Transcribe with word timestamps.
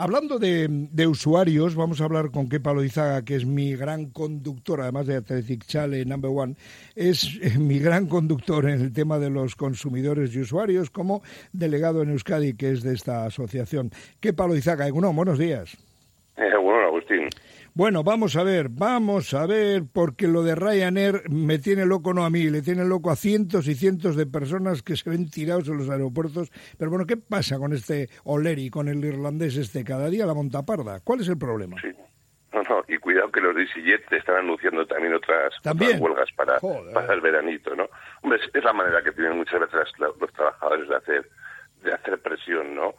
Hablando 0.00 0.38
de, 0.38 1.06
usuarios, 1.08 1.74
vamos 1.74 2.00
a 2.00 2.04
hablar 2.04 2.30
con 2.30 2.48
Kepa 2.48 2.72
Loizaga, 2.72 3.24
que 3.24 3.34
es 3.34 3.44
mi 3.44 3.74
gran 3.74 4.10
conductor, 4.10 4.80
además 4.80 5.08
de 5.08 5.16
Athletic 5.16 5.64
Chale 5.66 6.04
Number 6.04 6.30
One, 6.32 6.54
es 6.94 7.36
eh, 7.42 7.58
mi 7.58 7.80
gran 7.80 8.06
conductor 8.06 8.70
en 8.70 8.80
el 8.80 8.92
tema 8.92 9.18
de 9.18 9.28
los 9.28 9.56
consumidores 9.56 10.32
y 10.36 10.40
usuarios 10.42 10.90
como 10.90 11.22
delegado 11.52 12.02
en 12.02 12.10
Euskadi, 12.10 12.54
que 12.54 12.70
es 12.70 12.84
de 12.84 12.94
esta 12.94 13.24
asociación. 13.24 13.90
Kepa 14.20 14.46
Loizaga, 14.46 14.88
buenos 14.88 15.36
días. 15.36 15.76
Eh. 16.36 16.48
Bueno, 17.78 18.02
vamos 18.02 18.34
a 18.34 18.42
ver, 18.42 18.70
vamos 18.70 19.32
a 19.34 19.46
ver, 19.46 19.84
porque 19.94 20.26
lo 20.26 20.42
de 20.42 20.56
Ryanair 20.56 21.30
me 21.30 21.60
tiene 21.60 21.86
loco, 21.86 22.12
no 22.12 22.24
a 22.24 22.28
mí, 22.28 22.50
le 22.50 22.60
tiene 22.60 22.84
loco 22.84 23.08
a 23.08 23.14
cientos 23.14 23.68
y 23.68 23.76
cientos 23.76 24.16
de 24.16 24.26
personas 24.26 24.82
que 24.82 24.96
se 24.96 25.08
ven 25.08 25.30
tirados 25.30 25.68
en 25.68 25.78
los 25.78 25.88
aeropuertos. 25.88 26.50
Pero 26.76 26.90
bueno, 26.90 27.06
¿qué 27.06 27.16
pasa 27.16 27.56
con 27.56 27.72
este 27.72 28.08
O'Leary, 28.24 28.68
con 28.70 28.88
el 28.88 29.04
irlandés 29.04 29.56
este? 29.56 29.84
Cada 29.84 30.10
día 30.10 30.26
la 30.26 30.34
montaparda. 30.34 30.98
¿Cuál 31.04 31.20
es 31.20 31.28
el 31.28 31.38
problema? 31.38 31.80
Sí. 31.80 31.92
No, 32.52 32.62
no, 32.62 32.82
y 32.88 32.98
cuidado 32.98 33.30
que 33.30 33.40
los 33.40 33.56
EasyJet 33.56 34.12
están 34.12 34.38
anunciando 34.38 34.84
también 34.84 35.14
otras, 35.14 35.54
huelgas 36.00 36.32
para, 36.34 36.58
para, 36.58 37.14
el 37.14 37.20
veranito, 37.20 37.76
¿no? 37.76 37.88
Hombre, 38.22 38.40
es, 38.52 38.64
la 38.64 38.72
manera 38.72 39.04
que 39.04 39.12
tienen 39.12 39.36
muchas 39.36 39.60
veces 39.60 39.92
los 39.98 40.32
trabajadores 40.32 40.88
de 40.88 40.96
hacer, 40.96 41.30
de 41.84 41.92
hacer 41.92 42.18
presión, 42.18 42.74
¿no? 42.74 42.94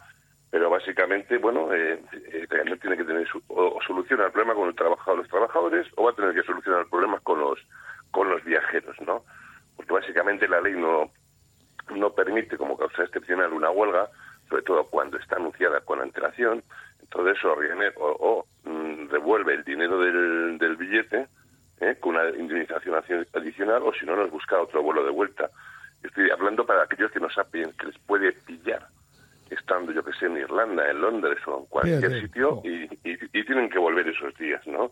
Pero 0.52 0.70
básicamente, 0.70 1.38
bueno, 1.38 1.74
eh, 1.74 2.02
eh 2.12 2.48
tiene 2.82 2.98
que 2.98 3.04
tener 3.04 3.28
o, 3.48 3.80
soluciona 3.86 4.26
el 4.26 4.32
problema 4.32 4.56
con 4.56 4.68
el 4.68 4.76
trabajador, 4.76 5.20
los 5.20 5.28
trabajadores 5.28 5.88
o 5.96 6.04
va 6.04 6.12
a 6.12 6.16
tener 6.16 6.34
que 6.34 6.44
solucionar 6.44 6.82
el 6.82 6.90
problema 6.90 7.20
con 7.20 7.40
los 7.40 7.60
con 8.12 8.30
los 8.30 8.44
viajeros, 8.44 8.96
¿no? 9.02 9.24
Porque 9.76 9.94
básicamente 9.94 10.48
la 10.48 10.62
ley 10.62 10.74
no 10.74 11.12
no 11.96 12.14
permite 12.14 12.58
como 12.58 12.78
causa 12.78 13.04
excepcional 13.04 13.54
una 13.54 13.70
huelga, 13.70 14.10
sobre 14.48 14.64
todo 14.64 14.86
cuando 14.86 15.18
está 15.18 15.36
anunciada 15.36 15.82
con 15.82 16.02
antelación. 16.02 16.64
Entonces, 17.02 17.44
o, 17.44 17.56
o, 17.98 18.46
mm, 18.64 19.10
revuelve 19.10 19.56
el 19.56 19.64
dinero 19.64 20.00
del, 20.00 20.58
del 20.60 20.76
billete 20.76 21.28
¿eh? 21.82 21.96
con 22.00 22.16
una 22.16 22.30
indemnización 22.30 22.96
adicional 23.34 23.82
o 23.84 23.94
si 23.94 24.06
no 24.06 24.16
nos 24.16 24.30
busca 24.30 24.62
otro 24.62 24.84
vuelo 24.84 25.04
de 25.04 25.12
vuelta. 25.12 25.50
Estoy 26.04 26.30
hablando 26.30 26.66
para 26.66 26.84
aquellos 26.84 27.12
que 27.12 27.20
no 27.20 27.30
saben 27.30 27.74
que 27.74 27.88
les 27.88 27.98
puede 28.00 28.32
pillar 28.32 28.88
estando, 29.50 29.92
yo 29.92 30.04
que 30.04 30.14
sé, 30.14 30.26
en 30.26 30.38
Irlanda, 30.38 30.90
en 30.90 31.02
Londres 31.02 31.40
o 31.48 31.60
en 31.60 31.66
cualquier 31.66 32.22
sitio 32.22 32.62
y, 32.64 32.88
tienen 33.44 33.70
que 33.70 33.80
volver 33.80 34.08
esos 34.08 34.38
días, 34.38 34.66
¿no? 34.68 34.92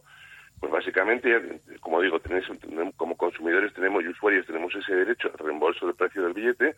Pues 0.60 0.72
básicamente, 0.72 1.62
como 1.80 2.02
digo, 2.02 2.20
tenéis, 2.20 2.46
como 2.96 3.16
consumidores 3.16 3.74
tenemos 3.74 4.04
y 4.04 4.08
usuarios 4.08 4.48
tenemos 4.48 4.74
ese 4.74 4.96
derecho 4.96 5.30
al 5.32 5.46
reembolso 5.46 5.86
del 5.86 5.96
precio 5.96 6.24
del 6.24 6.34
billete, 6.34 6.76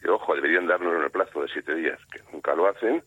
que 0.00 0.08
ojo, 0.08 0.34
deberían 0.34 0.66
darnos 0.66 0.96
en 0.96 1.04
el 1.04 1.10
plazo 1.10 1.42
de 1.42 1.48
siete 1.48 1.74
días, 1.76 1.98
que 2.10 2.20
nunca 2.32 2.56
lo 2.56 2.66
hacen, 2.66 3.02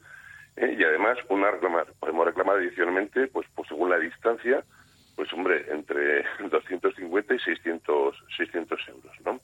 ¿eh? 0.55 0.75
y 0.79 0.83
además 0.83 1.17
una 1.27 1.51
reclamar, 1.51 1.87
podemos 1.99 2.25
reclamar 2.25 2.57
adicionalmente, 2.57 3.27
pues, 3.27 3.45
pues 3.53 3.67
según 3.67 3.89
la 3.89 3.99
distancia, 3.99 4.63
pues 5.15 5.31
hombre, 5.33 5.65
entre 5.69 6.23
250 6.49 7.33
y 7.33 7.39
600, 7.39 8.23
600 8.37 8.87
euros, 8.89 9.13
¿no? 9.25 9.41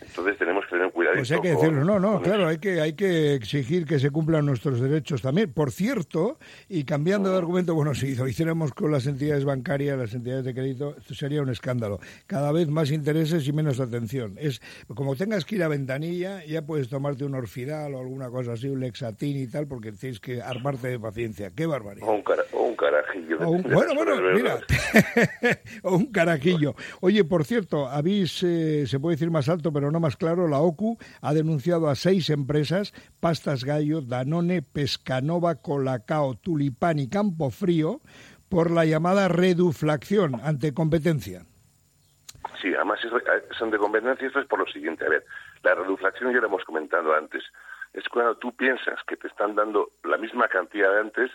Entonces 0.00 0.38
tenemos 0.38 0.64
que 0.64 0.70
tener 0.70 0.90
cuidado. 0.92 1.09
Pues 1.20 1.32
hay 1.32 1.40
que 1.40 1.50
decirlo, 1.50 1.84
no, 1.84 2.00
no, 2.00 2.22
claro, 2.22 2.48
hay 2.48 2.56
que, 2.56 2.80
hay 2.80 2.94
que 2.94 3.34
exigir 3.34 3.84
que 3.84 3.98
se 3.98 4.10
cumplan 4.10 4.46
nuestros 4.46 4.80
derechos 4.80 5.20
también. 5.20 5.52
Por 5.52 5.70
cierto, 5.70 6.38
y 6.68 6.84
cambiando 6.84 7.30
de 7.30 7.36
argumento, 7.36 7.74
bueno, 7.74 7.94
si 7.94 8.14
lo 8.14 8.26
hiciéramos 8.26 8.72
con 8.72 8.90
las 8.90 9.06
entidades 9.06 9.44
bancarias, 9.44 9.98
las 9.98 10.14
entidades 10.14 10.46
de 10.46 10.54
crédito, 10.54 10.96
esto 10.96 11.14
sería 11.14 11.42
un 11.42 11.50
escándalo. 11.50 12.00
Cada 12.26 12.52
vez 12.52 12.68
más 12.68 12.90
intereses 12.90 13.46
y 13.46 13.52
menos 13.52 13.80
atención. 13.80 14.36
Es 14.38 14.62
como 14.94 15.14
tengas 15.14 15.44
que 15.44 15.56
ir 15.56 15.62
a 15.62 15.68
ventanilla, 15.68 16.42
ya 16.46 16.62
puedes 16.62 16.88
tomarte 16.88 17.24
un 17.24 17.34
orfidal 17.34 17.94
o 17.94 18.00
alguna 18.00 18.30
cosa 18.30 18.52
así, 18.52 18.68
un 18.68 18.80
lexatín 18.80 19.36
y 19.36 19.46
tal, 19.46 19.66
porque 19.66 19.92
tienes 19.92 20.20
que 20.20 20.40
armarte 20.40 20.88
de 20.88 20.98
paciencia. 20.98 21.50
¡Qué 21.50 21.66
barbaridad! 21.66 22.08
O 22.08 22.12
un, 22.12 22.76
carajillo. 22.76 23.38
bueno, 23.38 23.94
bueno, 23.94 24.16
mira, 24.34 24.58
o 25.82 25.96
un 25.96 26.06
carajillo. 26.06 26.74
Oye, 27.00 27.24
por 27.24 27.44
cierto, 27.44 27.88
habéis, 27.88 28.42
eh, 28.42 28.86
se 28.86 28.98
puede 28.98 29.16
decir 29.16 29.30
más 29.30 29.48
alto, 29.50 29.70
pero 29.72 29.90
no 29.90 30.00
más 30.00 30.16
claro, 30.16 30.48
la 30.48 30.60
OCU 30.60 30.96
ha 31.20 31.34
denunciado 31.34 31.88
a 31.88 31.94
seis 31.94 32.30
empresas, 32.30 32.92
Pastas 33.20 33.64
Gallo, 33.64 34.00
Danone, 34.00 34.62
Pescanova, 34.62 35.56
Colacao, 35.56 36.34
Tulipán 36.34 36.98
y 36.98 37.08
Campo 37.08 37.50
Frío, 37.50 38.00
por 38.48 38.70
la 38.70 38.84
llamada 38.84 39.28
reduflación 39.28 40.40
ante 40.42 40.74
competencia. 40.74 41.42
Sí, 42.60 42.74
además 42.74 43.00
son 43.58 43.70
de 43.70 43.78
competencia, 43.78 44.26
esto 44.26 44.40
es 44.40 44.46
por 44.46 44.58
lo 44.58 44.66
siguiente. 44.66 45.06
A 45.06 45.08
ver, 45.08 45.24
la 45.62 45.74
reduflación 45.74 46.32
ya 46.32 46.40
lo 46.40 46.46
hemos 46.46 46.64
comentado 46.64 47.14
antes. 47.14 47.42
Es 47.92 48.08
cuando 48.08 48.36
tú 48.36 48.54
piensas 48.54 48.98
que 49.06 49.16
te 49.16 49.28
están 49.28 49.54
dando 49.54 49.90
la 50.04 50.18
misma 50.18 50.48
cantidad 50.48 50.92
de 50.92 51.00
antes 51.00 51.30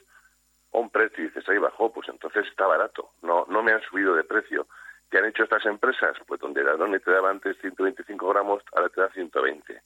a 0.73 0.77
un 0.77 0.89
precio 0.89 1.23
y 1.23 1.27
dices, 1.27 1.47
ahí 1.49 1.57
bajó, 1.57 1.91
pues 1.91 2.09
entonces 2.09 2.45
está 2.47 2.67
barato. 2.67 3.11
No, 3.21 3.45
no 3.49 3.63
me 3.63 3.71
han 3.71 3.81
subido 3.81 4.15
de 4.15 4.23
precio. 4.23 4.67
¿Qué 5.15 5.19
han 5.19 5.29
hecho 5.29 5.43
estas 5.45 5.65
empresas? 5.65 6.17
Pues 6.27 6.41
donde 6.41 6.61
Danone 6.61 6.99
te 6.99 7.09
daba 7.09 7.29
antes 7.29 7.55
125 7.61 8.27
gramos, 8.27 8.61
ahora 8.75 8.89
te 8.89 8.99
da 8.99 9.09
120. 9.11 9.81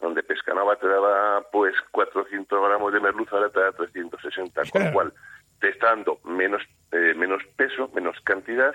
Donde 0.00 0.24
Pescanova 0.24 0.74
te 0.74 0.88
daba 0.88 1.40
pues 1.52 1.76
400 1.92 2.68
gramos 2.68 2.92
de 2.92 2.98
merluza, 2.98 3.36
ahora 3.36 3.48
te 3.48 3.60
da 3.60 3.70
360. 3.70 4.62
Con 4.72 4.84
lo 4.84 4.92
cual 4.92 5.12
te 5.60 5.68
está 5.68 5.90
dando 5.90 6.18
menos, 6.24 6.64
eh, 6.90 7.14
menos 7.14 7.44
peso, 7.54 7.88
menos 7.94 8.20
cantidad 8.24 8.74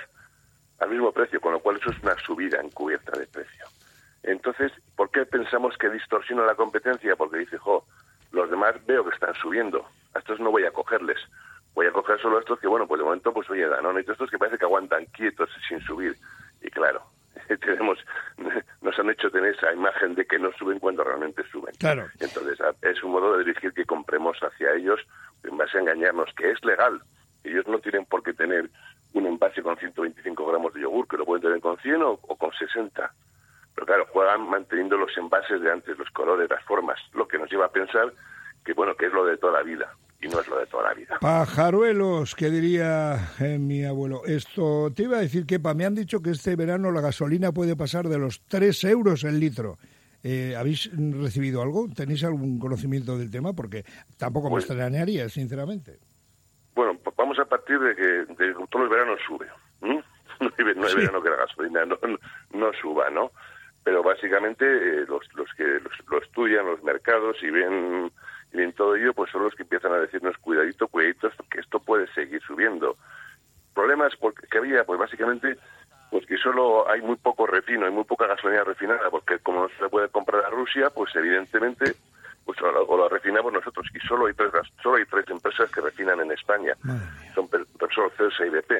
al 0.79 0.91
mismo 0.91 1.11
precio, 1.11 1.41
con 1.41 1.51
lo 1.51 1.59
cual 1.59 1.75
eso 1.75 1.91
es 1.91 2.01
una 2.01 2.15
subida 2.19 2.61
encubierta 2.61 3.19
de 3.19 3.27
precio. 3.27 3.65
Entonces, 4.23 4.71
¿por 4.95 5.11
qué 5.11 5.25
pensamos 5.25 5.77
que 5.77 5.89
distorsiona 5.89 6.45
la 6.45 6.55
competencia? 6.55 7.17
Porque 7.17 7.39
dice, 7.39 7.57
jo, 7.57 7.85
los 8.31 8.49
demás 8.49 8.75
veo 8.85 9.03
que 9.03 9.13
están 9.13 9.33
subiendo, 9.33 9.85
a 10.13 10.19
estos 10.19 10.39
no 10.39 10.51
voy 10.51 10.63
a 10.63 10.71
cogerles 10.71 11.19
coger 12.21 12.29
solo 12.29 12.39
estos 12.39 12.59
que, 12.59 12.67
bueno, 12.67 12.87
pues 12.87 12.99
de 12.99 13.05
momento, 13.05 13.33
pues 13.33 13.49
oye, 13.49 13.65
no 13.81 13.93
necesito 13.93 14.13
estos 14.13 14.31
que 14.31 14.37
parece 14.37 14.57
que 14.57 14.65
aguantan 14.65 15.05
quietos 15.07 15.49
sin 15.67 15.79
subir. 15.81 16.15
Y 16.61 16.69
claro, 16.69 17.03
tenemos, 17.61 17.97
nos 18.81 18.99
han 18.99 19.09
hecho 19.09 19.29
tener 19.31 19.55
esa 19.55 19.73
imagen 19.73 20.15
de 20.15 20.25
que 20.25 20.39
no 20.39 20.51
suben 20.53 20.79
cuando 20.79 21.03
realmente 21.03 21.43
suben. 21.51 21.73
Claro. 21.79 22.07
Entonces, 22.19 22.59
es 22.81 23.03
un 23.03 23.11
modo 23.11 23.37
de 23.37 23.43
dirigir 23.43 23.73
que 23.73 23.85
compremos 23.85 24.37
hacia 24.41 24.73
ellos 24.75 24.99
en 25.43 25.57
base 25.57 25.77
a 25.77 25.81
engañarnos, 25.81 26.29
que 26.35 26.51
es 26.51 26.63
legal. 26.63 27.01
Ellos 27.43 27.67
no 27.67 27.79
tienen 27.79 28.05
por 28.05 28.23
qué 28.23 28.33
tener 28.33 28.69
un 29.13 29.25
envase 29.25 29.61
con 29.61 29.75
125 29.77 30.45
gramos 30.45 30.73
de 30.73 30.81
yogur, 30.81 31.07
que 31.07 31.17
lo 31.17 31.25
pueden 31.25 31.41
tener 31.41 31.59
con 31.59 31.77
100 31.77 32.01
o, 32.03 32.11
o 32.11 32.35
con 32.35 32.51
60. 32.53 33.11
Pero 33.73 33.87
claro, 33.87 34.05
juegan 34.11 34.47
manteniendo 34.49 34.97
los 34.97 35.15
envases 35.17 35.59
de 35.61 35.71
antes, 35.71 35.97
los 35.97 36.09
colores, 36.11 36.49
las 36.49 36.63
formas, 36.63 36.99
lo 37.13 37.27
que 37.27 37.37
nos 37.37 37.49
lleva 37.49 37.65
a 37.65 37.71
pensar 37.71 38.13
que, 38.63 38.73
bueno, 38.73 38.95
que 38.95 39.07
es 39.07 39.13
lo 39.13 39.25
de 39.25 39.37
toda 39.37 39.53
la 39.53 39.63
vida 39.63 39.91
y 40.21 40.27
no 40.27 40.39
es 40.39 40.47
lo 40.47 40.59
de 40.59 40.65
toda 40.67 40.83
la 40.83 40.93
vida. 40.93 41.17
Pajaruelos, 41.19 42.35
que 42.35 42.49
diría 42.49 43.33
eh, 43.39 43.57
mi 43.57 43.83
abuelo. 43.83 44.21
Esto 44.25 44.91
te 44.95 45.03
iba 45.03 45.17
a 45.17 45.21
decir 45.21 45.45
que 45.45 45.59
me 45.59 45.85
han 45.85 45.95
dicho 45.95 46.21
que 46.21 46.31
este 46.31 46.55
verano 46.55 46.91
la 46.91 47.01
gasolina 47.01 47.51
puede 47.51 47.75
pasar 47.75 48.07
de 48.07 48.19
los 48.19 48.41
3 48.47 48.83
euros 48.85 49.23
el 49.23 49.39
litro. 49.39 49.77
Eh, 50.23 50.55
¿Habéis 50.55 50.91
recibido 50.95 51.63
algo? 51.63 51.87
¿Tenéis 51.95 52.23
algún 52.23 52.59
conocimiento 52.59 53.17
del 53.17 53.31
tema? 53.31 53.53
Porque 53.53 53.83
tampoco 54.17 54.47
me 54.47 54.55
pues 54.55 54.65
extrañaría, 54.65 55.27
sinceramente. 55.29 55.97
Bueno, 56.75 56.99
vamos 57.17 57.39
a 57.39 57.45
partir 57.45 57.79
de 57.79 57.95
que, 57.95 58.25
todos 58.69 58.83
los 58.85 58.89
veranos 58.89 59.19
sube. 59.27 59.47
No 60.41 60.87
hay, 60.87 60.95
verano 60.95 61.21
que 61.21 61.29
la 61.29 61.35
gasolina 61.35 61.85
no, 61.85 62.73
suba, 62.81 63.11
¿no? 63.11 63.31
Pero 63.83 64.01
básicamente 64.01 64.65
eh, 64.65 65.05
los, 65.07 65.21
los 65.35 65.47
que 65.55 65.79
lo 66.09 66.19
estudian 66.19 66.65
los 66.65 66.81
mercados 66.81 67.37
y 67.43 67.51
ven 67.51 68.11
y 68.53 68.61
en 68.61 68.73
todo 68.73 68.95
ello 68.95 69.13
pues 69.13 69.31
son 69.31 69.43
los 69.43 69.55
que 69.55 69.63
empiezan 69.63 69.93
a 69.93 69.99
decirnos 69.99 70.37
cuidadito, 70.37 70.87
cuidadito, 70.87 71.29
que 71.49 71.59
esto 71.59 71.79
puede 71.79 72.07
seguir 72.13 72.41
subiendo. 72.41 72.97
Problemas 73.73 74.13
porque, 74.17 74.47
que 74.47 74.57
había, 74.57 74.83
pues 74.83 74.99
básicamente, 74.99 75.57
pues 76.09 76.25
que 76.25 76.37
solo 76.37 76.89
hay 76.89 77.01
muy 77.01 77.15
poco 77.15 77.47
refino, 77.47 77.85
hay 77.85 77.91
muy 77.91 78.03
poca 78.03 78.27
gasolina 78.27 78.63
refinada, 78.63 79.09
porque 79.09 79.39
como 79.39 79.63
no 79.63 79.69
se 79.79 79.89
puede 79.89 80.09
comprar 80.09 80.43
a 80.45 80.49
Rusia, 80.49 80.89
pues 80.89 81.15
evidentemente 81.15 81.95
pues 82.43 82.59
o 82.63 82.97
lo, 82.97 83.07
refinamos 83.07 83.53
nosotros 83.53 83.87
y 83.93 83.99
solo 83.99 84.25
hay 84.25 84.33
tres 84.33 84.51
solo 84.81 84.97
hay 84.97 85.05
tres 85.05 85.29
empresas 85.29 85.69
que 85.69 85.79
refinan 85.79 86.19
en 86.19 86.31
España. 86.31 86.73
Son 87.35 87.47
Repsol, 87.79 88.11
Celsa 88.17 88.45
y 88.45 88.49
BP 88.49 88.71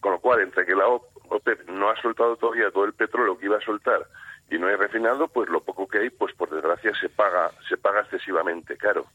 con 0.00 0.12
lo 0.12 0.18
cual 0.18 0.40
entre 0.40 0.64
que 0.64 0.74
la 0.74 0.86
OPEP 0.88 1.68
no 1.68 1.90
ha 1.90 2.00
soltado 2.00 2.36
todavía 2.36 2.70
todo 2.70 2.84
el 2.84 2.94
petróleo 2.94 3.38
que 3.38 3.46
iba 3.46 3.58
a 3.58 3.60
soltar 3.60 4.06
y 4.50 4.58
no 4.58 4.66
hay 4.66 4.76
refinado, 4.76 5.28
pues 5.28 5.48
lo 5.48 5.62
poco 5.62 5.86
que 5.86 5.98
hay, 5.98 6.10
pues 6.10 6.34
por 6.34 6.50
desgracia 6.50 6.92
se 7.00 7.08
paga, 7.08 7.50
se 7.68 7.76
paga 7.76 8.00
excesivamente 8.00 8.76
caro. 8.76 9.06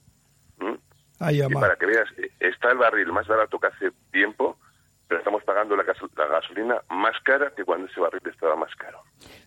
y 1.19 1.53
para 1.53 1.75
que 1.75 1.85
veas, 1.85 2.07
está 2.39 2.71
el 2.71 2.77
barril 2.77 3.11
más 3.11 3.27
barato 3.27 3.59
que 3.59 3.67
hace 3.67 3.91
tiempo, 4.11 4.57
pero 5.07 5.19
estamos 5.19 5.43
pagando 5.43 5.75
la, 5.75 5.83
gasolina 5.83 6.81
más 6.89 7.13
cara 7.23 7.51
que 7.55 7.63
cuando 7.63 7.87
ese 7.87 7.99
barril 7.99 8.21
estaba 8.25 8.55
más 8.55 8.73
caro. 8.75 8.99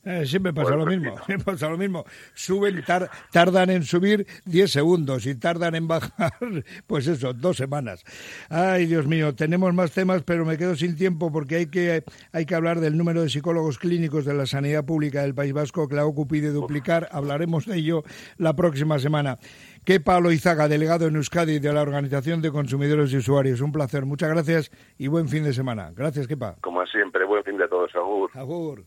Eh, 0.05 0.25
siempre 0.25 0.53
pasa 0.53 0.77
lo 0.77 0.87
mismo, 0.87 1.19
siempre 1.27 1.53
pasa 1.53 1.69
lo 1.69 1.77
mismo. 1.77 2.05
Suben, 2.35 2.85
tardan 3.33 3.71
en 3.71 3.83
subir 3.83 4.27
10 4.45 4.71
segundos 4.71 5.27
y 5.27 5.35
tardan 5.35 5.75
en 5.75 5.89
bajar, 5.89 6.33
pues 6.87 7.07
eso, 7.09 7.33
dos 7.33 7.57
semanas. 7.57 8.05
Ay, 8.49 8.87
Dios 8.87 9.07
mío, 9.07 9.35
tenemos 9.35 9.75
más 9.75 9.93
temas, 9.93 10.23
pero 10.23 10.45
me 10.45 10.57
quedo 10.57 10.77
sin 10.77 10.97
tiempo 10.97 11.33
porque 11.33 11.57
hay 11.57 11.67
que, 11.67 12.05
hay 12.33 12.47
que 12.47 12.55
hablar 12.55 12.81
del 12.81 12.97
número 12.97 13.23
de 13.23 13.29
psicólogos 13.29 13.79
clínicos 13.79 14.25
de 14.25 14.35
la 14.35 14.47
sanidad 14.47 14.85
pública 14.85 15.23
del 15.23 15.35
País 15.35 15.53
Vasco 15.53 15.89
que 15.89 15.97
la 15.97 16.07
OCU 16.07 16.29
pide 16.29 16.51
duplicar. 16.51 17.09
Hablaremos 17.11 17.67
de 17.67 17.77
ello 17.77 18.05
la 18.37 18.55
próxima 18.55 18.99
semana. 18.99 19.39
Kepa 19.89 20.21
Loizaga, 20.21 20.69
delegado 20.69 21.07
en 21.07 21.17
Euskadi 21.17 21.61
de 21.61 21.73
la 21.73 21.81
Organización 21.81 22.43
de 22.43 22.53
Consumidores 22.53 23.11
y 23.11 23.17
Usuarios. 23.17 23.63
Un 23.63 23.73
placer, 23.73 24.05
muchas 24.05 24.29
gracias 24.29 24.71
y 24.99 25.09
buen 25.09 25.29
fin 25.29 25.45
de 25.45 25.55
semana. 25.55 25.93
Gracias, 25.97 26.27
Kepa. 26.27 26.57
Como 26.61 26.85
siempre, 26.85 27.25
buen 27.25 27.43
fin 27.43 27.57
de 27.57 27.67
todos. 27.69 27.95
Agur. 27.95 28.31
Agur. 28.35 28.85